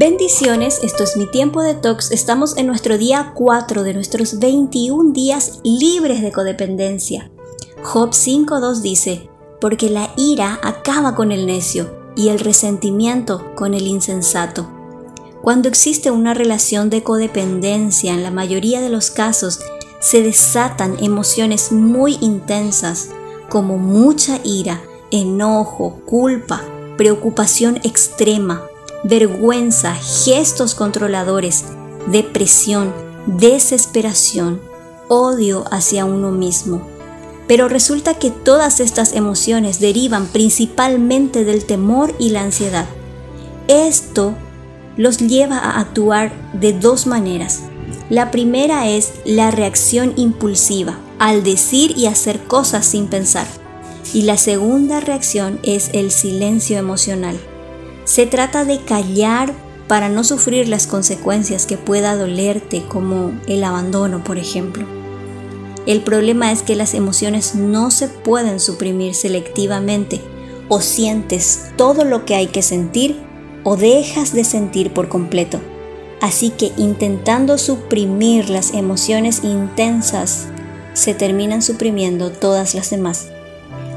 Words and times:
Bendiciones, 0.00 0.80
esto 0.82 1.04
es 1.04 1.18
mi 1.18 1.26
tiempo 1.26 1.60
de 1.62 1.74
tox. 1.74 2.10
Estamos 2.10 2.56
en 2.56 2.66
nuestro 2.66 2.96
día 2.96 3.32
4 3.34 3.82
de 3.82 3.92
nuestros 3.92 4.38
21 4.38 5.12
días 5.12 5.60
libres 5.62 6.22
de 6.22 6.32
codependencia. 6.32 7.30
Job 7.82 8.12
5.2 8.12 8.80
dice, 8.80 9.28
porque 9.60 9.90
la 9.90 10.08
ira 10.16 10.58
acaba 10.62 11.14
con 11.14 11.32
el 11.32 11.44
necio 11.44 11.94
y 12.16 12.30
el 12.30 12.38
resentimiento 12.38 13.54
con 13.54 13.74
el 13.74 13.86
insensato. 13.86 14.70
Cuando 15.42 15.68
existe 15.68 16.10
una 16.10 16.32
relación 16.32 16.88
de 16.88 17.02
codependencia, 17.02 18.14
en 18.14 18.22
la 18.22 18.30
mayoría 18.30 18.80
de 18.80 18.88
los 18.88 19.10
casos, 19.10 19.60
se 20.00 20.22
desatan 20.22 20.96
emociones 21.04 21.72
muy 21.72 22.16
intensas 22.22 23.10
como 23.50 23.76
mucha 23.76 24.40
ira, 24.44 24.80
enojo, 25.10 26.00
culpa, 26.06 26.62
preocupación 26.96 27.76
extrema, 27.84 28.69
vergüenza, 29.04 29.94
gestos 29.94 30.74
controladores, 30.74 31.64
depresión, 32.06 32.92
desesperación, 33.26 34.60
odio 35.08 35.64
hacia 35.70 36.04
uno 36.04 36.30
mismo. 36.30 36.86
Pero 37.46 37.68
resulta 37.68 38.14
que 38.14 38.30
todas 38.30 38.78
estas 38.80 39.12
emociones 39.12 39.80
derivan 39.80 40.26
principalmente 40.26 41.44
del 41.44 41.64
temor 41.64 42.14
y 42.18 42.30
la 42.30 42.42
ansiedad. 42.42 42.86
Esto 43.66 44.34
los 44.96 45.18
lleva 45.18 45.58
a 45.58 45.80
actuar 45.80 46.32
de 46.52 46.72
dos 46.72 47.06
maneras. 47.06 47.62
La 48.08 48.30
primera 48.30 48.88
es 48.88 49.12
la 49.24 49.50
reacción 49.50 50.12
impulsiva, 50.16 50.98
al 51.18 51.42
decir 51.42 51.96
y 51.96 52.06
hacer 52.06 52.40
cosas 52.44 52.86
sin 52.86 53.06
pensar. 53.06 53.46
Y 54.12 54.22
la 54.22 54.36
segunda 54.36 55.00
reacción 55.00 55.60
es 55.62 55.90
el 55.92 56.10
silencio 56.10 56.78
emocional, 56.78 57.38
se 58.10 58.26
trata 58.26 58.64
de 58.64 58.80
callar 58.80 59.54
para 59.86 60.08
no 60.08 60.24
sufrir 60.24 60.66
las 60.66 60.88
consecuencias 60.88 61.64
que 61.64 61.76
pueda 61.76 62.16
dolerte, 62.16 62.82
como 62.88 63.30
el 63.46 63.62
abandono, 63.62 64.24
por 64.24 64.36
ejemplo. 64.36 64.84
El 65.86 66.00
problema 66.00 66.50
es 66.50 66.62
que 66.62 66.74
las 66.74 66.94
emociones 66.94 67.54
no 67.54 67.92
se 67.92 68.08
pueden 68.08 68.58
suprimir 68.58 69.14
selectivamente. 69.14 70.20
O 70.66 70.80
sientes 70.80 71.70
todo 71.76 72.04
lo 72.04 72.24
que 72.24 72.34
hay 72.34 72.48
que 72.48 72.62
sentir 72.62 73.16
o 73.62 73.76
dejas 73.76 74.32
de 74.32 74.42
sentir 74.42 74.92
por 74.92 75.08
completo. 75.08 75.60
Así 76.20 76.50
que 76.50 76.72
intentando 76.76 77.58
suprimir 77.58 78.50
las 78.50 78.74
emociones 78.74 79.44
intensas, 79.44 80.48
se 80.94 81.14
terminan 81.14 81.62
suprimiendo 81.62 82.32
todas 82.32 82.74
las 82.74 82.90
demás. 82.90 83.28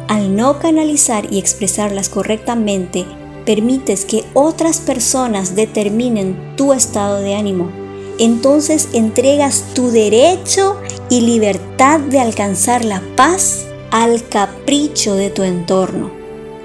Al 0.08 0.36
no 0.36 0.60
canalizar 0.60 1.34
y 1.34 1.40
expresarlas 1.40 2.10
correctamente, 2.10 3.08
permites 3.46 4.06
que 4.06 4.24
otras 4.34 4.80
personas 4.80 5.56
determinen 5.56 6.56
tu 6.56 6.74
estado 6.74 7.20
de 7.20 7.36
ánimo. 7.36 7.70
Entonces 8.20 8.90
entregas 8.94 9.66
tu 9.74 9.90
derecho 9.90 10.80
y 11.10 11.22
libertad 11.22 12.00
de 12.00 12.20
alcanzar 12.20 12.86
la 12.86 13.02
paz 13.16 13.66
al 13.92 14.28
capricho 14.28 15.16
de 15.16 15.30
tu 15.30 15.44
entorno. 15.44 16.12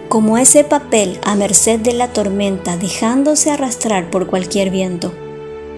Como 0.09 0.39
ese 0.39 0.65
papel 0.65 1.19
a 1.23 1.35
merced 1.35 1.81
de 1.81 1.93
la 1.93 2.09
tormenta 2.09 2.77
dejándose 2.77 3.51
arrastrar 3.51 4.11
por 4.11 4.27
cualquier 4.27 4.71
viento. 4.71 5.13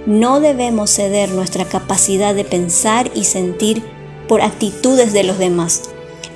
No 0.06 0.40
debemos 0.40 0.90
ceder 0.90 1.30
nuestra 1.30 1.64
capacidad 1.64 2.34
de 2.34 2.44
pensar 2.44 3.10
y 3.14 3.24
sentir 3.24 3.82
por 4.28 4.40
actitudes 4.40 5.12
de 5.12 5.24
los 5.24 5.38
demás 5.38 5.90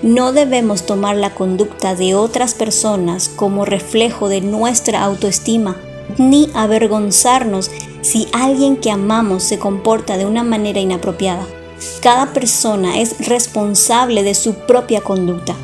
no 0.05 0.33
debemos 0.33 0.85
tomar 0.85 1.17
la 1.17 1.35
conducta 1.35 1.95
de 1.95 2.15
otras 2.15 2.53
personas 2.53 3.31
como 3.31 3.65
reflejo 3.65 4.29
de 4.29 4.43
nuestra 4.43 5.03
autoestima, 5.03 5.79
ni 6.19 6.51
avergonzarnos 6.53 7.71
si 8.03 8.29
alguien 8.35 8.77
que 8.77 8.91
amamos 8.91 9.45
se 9.45 9.59
comporta 9.59 10.19
de 10.19 10.27
una 10.27 10.45
manera 10.45 10.79
inapropiada. 10.79 11.47
Cada 12.03 12.35
persona 12.35 12.99
es 13.01 13.27
responsable 13.27 14.23
de 14.23 14.35
su 14.35 14.53
propia 14.53 15.01
conducta. 15.01 15.55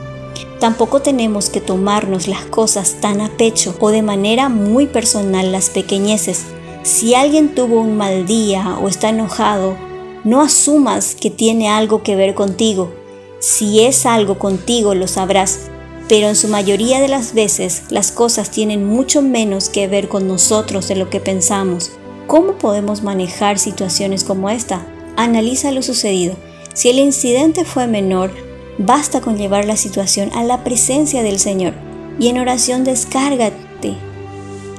Tampoco 0.59 1.03
tenemos 1.03 1.51
que 1.51 1.61
tomarnos 1.61 2.27
las 2.27 2.47
cosas 2.47 2.97
tan 2.99 3.21
a 3.21 3.29
pecho 3.37 3.77
o 3.79 3.91
de 3.91 4.01
manera 4.01 4.49
muy 4.49 4.87
personal 4.87 5.53
las 5.53 5.69
pequeñeces. 5.69 6.47
Si 6.83 7.15
alguien 7.15 7.55
tuvo 7.55 7.83
un 7.83 7.99
mal 7.99 8.25
día 8.25 8.79
o 8.83 8.89
está 8.89 9.11
enojado, 9.11 9.77
no 10.25 10.41
asumas 10.41 11.15
que 11.15 11.29
tiene 11.29 11.69
algo 11.69 12.03
que 12.03 12.17
ver 12.17 12.35
contigo 12.35 13.00
si 13.41 13.81
es 13.81 14.05
algo 14.05 14.39
contigo 14.39 14.95
lo 14.95 15.09
sabrás, 15.09 15.71
pero 16.09 16.29
en 16.29 16.37
su 16.37 16.49
mayoría 16.49 17.01
de 17.01 17.09
las 17.09 17.33
veces 17.33 17.85
las 17.89 18.13
cosas 18.13 18.51
tienen 18.51 18.85
mucho 18.85 19.23
menos 19.23 19.71
que 19.71 19.89
ver 19.89 20.09
con 20.09 20.29
nosotros 20.29 20.89
de 20.89 20.97
lo 20.97 21.09
que 21.09 21.21
pensamos. 21.21 21.91
¿Cómo 22.27 22.59
podemos 22.59 23.03
manejar 23.03 23.59
situaciones 23.59 24.25
como 24.25 24.51
esta? 24.51 24.87
Analiza 25.17 25.73
lo 25.73 25.81
sucedido. 25.81 26.37
Si 26.75 26.91
el 26.91 26.99
incidente 26.99 27.65
fue 27.65 27.87
menor, 27.87 28.31
basta 28.77 29.23
con 29.23 29.39
llevar 29.39 29.65
la 29.65 29.77
situación 29.77 30.31
a 30.35 30.45
la 30.45 30.63
presencia 30.63 31.23
del 31.23 31.39
Señor 31.39 31.73
y 32.19 32.29
en 32.29 32.39
oración 32.39 32.85
descárgate 32.85 33.95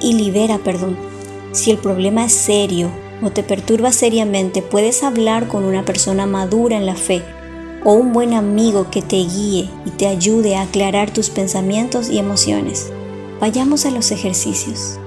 y 0.02 0.14
libera 0.14 0.60
perdón. 0.60 0.98
Si 1.52 1.72
el 1.72 1.80
problema 1.80 2.26
es 2.26 2.34
serio 2.34 2.92
o 3.24 3.32
te 3.32 3.42
perturba 3.42 3.92
seriamente, 3.92 4.62
puedes 4.62 5.02
hablar 5.02 5.48
con 5.48 5.64
una 5.64 5.84
persona 5.84 6.28
madura 6.28 6.78
en 6.78 6.86
la 6.86 6.96
fe 6.96 7.24
o 7.84 7.94
un 7.94 8.14
buen 8.14 8.34
amigo 8.34 8.90
que 8.92 9.02
te 9.02 9.18
guíe 9.18 9.70
y 9.86 9.90
te 9.92 10.08
ayude 10.08 10.56
a 10.56 10.64
aclarar 10.64 11.12
tus 11.12 11.30
pensamientos 11.30 12.10
y 12.10 12.20
emociones. 12.20 12.92
Vayamos 13.40 13.86
a 13.86 13.92
los 13.92 14.12
ejercicios. 14.12 15.00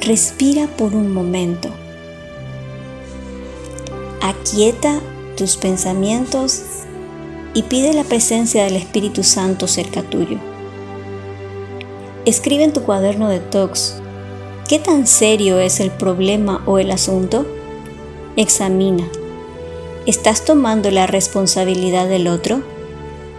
Respira 0.00 0.66
por 0.66 0.94
un 0.94 1.12
momento. 1.12 1.68
Aquieta 4.22 5.00
tus 5.36 5.56
pensamientos 5.56 6.62
y 7.52 7.62
pide 7.64 7.92
la 7.92 8.04
presencia 8.04 8.64
del 8.64 8.76
Espíritu 8.76 9.22
Santo 9.22 9.68
cerca 9.68 10.02
tuyo. 10.02 10.38
Escribe 12.24 12.64
en 12.64 12.72
tu 12.72 12.82
cuaderno 12.82 13.28
de 13.28 13.40
talks 13.40 14.00
qué 14.68 14.78
tan 14.78 15.06
serio 15.06 15.58
es 15.60 15.80
el 15.80 15.90
problema 15.90 16.62
o 16.66 16.78
el 16.78 16.90
asunto. 16.90 17.46
Examina 18.36 19.08
¿Estás 20.08 20.42
tomando 20.42 20.90
la 20.90 21.06
responsabilidad 21.06 22.08
del 22.08 22.28
otro? 22.28 22.62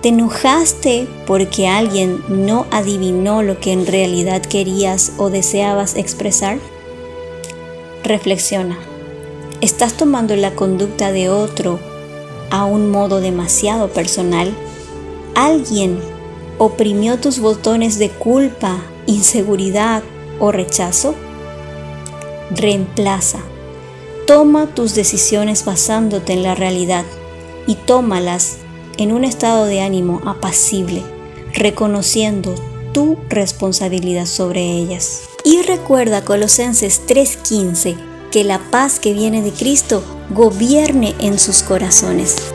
¿Te 0.03 0.09
enojaste 0.09 1.07
porque 1.25 1.67
alguien 1.67 2.23
no 2.29 2.67
adivinó 2.69 3.41
lo 3.41 3.59
que 3.59 3.71
en 3.71 3.87
realidad 3.87 4.43
querías 4.43 5.13
o 5.17 5.31
deseabas 5.31 5.95
expresar? 5.95 6.59
Reflexiona. 8.03 8.77
¿Estás 9.61 9.93
tomando 9.93 10.35
la 10.35 10.53
conducta 10.53 11.11
de 11.11 11.29
otro 11.29 11.79
a 12.51 12.65
un 12.65 12.91
modo 12.91 13.19
demasiado 13.19 13.87
personal? 13.87 14.53
¿Alguien 15.33 15.97
oprimió 16.59 17.17
tus 17.17 17.39
botones 17.39 17.97
de 17.97 18.11
culpa, 18.11 18.77
inseguridad 19.07 20.03
o 20.39 20.51
rechazo? 20.51 21.15
Reemplaza 22.51 23.39
Toma 24.29 24.67
tus 24.67 24.93
decisiones 24.93 25.65
basándote 25.65 26.33
en 26.33 26.43
la 26.43 26.53
realidad 26.53 27.03
y 27.65 27.73
tómalas 27.73 28.57
en 28.97 29.11
un 29.11 29.25
estado 29.25 29.65
de 29.65 29.81
ánimo 29.81 30.21
apacible, 30.23 31.01
reconociendo 31.55 32.53
tu 32.93 33.17
responsabilidad 33.27 34.27
sobre 34.27 34.61
ellas. 34.61 35.23
Y 35.43 35.63
recuerda 35.63 36.23
Colosenses 36.23 37.01
3:15, 37.07 37.95
que 38.29 38.43
la 38.43 38.59
paz 38.69 38.99
que 38.99 39.13
viene 39.13 39.41
de 39.41 39.51
Cristo 39.51 40.03
gobierne 40.29 41.15
en 41.19 41.39
sus 41.39 41.63
corazones. 41.63 42.53